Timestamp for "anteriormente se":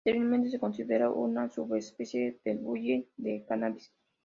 0.03-0.57